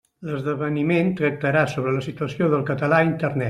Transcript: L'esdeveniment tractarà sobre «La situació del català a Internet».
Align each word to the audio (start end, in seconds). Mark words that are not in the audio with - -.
L'esdeveniment 0.27 1.11
tractarà 1.21 1.63
sobre 1.75 1.95
«La 1.99 2.03
situació 2.09 2.51
del 2.55 2.69
català 2.73 3.03
a 3.03 3.07
Internet». 3.13 3.39